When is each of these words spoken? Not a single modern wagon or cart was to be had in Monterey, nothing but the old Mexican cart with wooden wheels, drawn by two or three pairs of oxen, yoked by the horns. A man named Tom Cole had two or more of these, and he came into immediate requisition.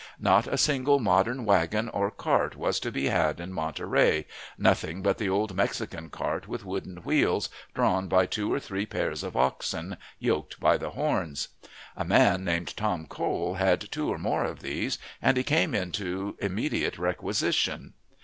Not 0.19 0.47
a 0.47 0.57
single 0.57 0.97
modern 0.97 1.45
wagon 1.45 1.87
or 1.89 2.09
cart 2.09 2.55
was 2.55 2.79
to 2.79 2.91
be 2.91 3.05
had 3.05 3.39
in 3.39 3.53
Monterey, 3.53 4.25
nothing 4.57 5.03
but 5.03 5.19
the 5.19 5.29
old 5.29 5.53
Mexican 5.55 6.09
cart 6.09 6.47
with 6.47 6.65
wooden 6.65 6.97
wheels, 7.03 7.49
drawn 7.75 8.07
by 8.07 8.25
two 8.25 8.51
or 8.51 8.59
three 8.59 8.87
pairs 8.87 9.21
of 9.23 9.37
oxen, 9.37 9.97
yoked 10.17 10.59
by 10.59 10.75
the 10.75 10.89
horns. 10.89 11.49
A 11.95 12.03
man 12.03 12.43
named 12.43 12.75
Tom 12.75 13.05
Cole 13.05 13.53
had 13.53 13.91
two 13.91 14.09
or 14.11 14.17
more 14.17 14.43
of 14.43 14.61
these, 14.63 14.97
and 15.21 15.37
he 15.37 15.43
came 15.43 15.75
into 15.75 16.35
immediate 16.39 16.97
requisition. 16.97 17.93